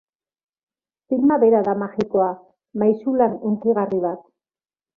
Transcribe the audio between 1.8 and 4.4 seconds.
magikoa, maisulan hunkigarri bat.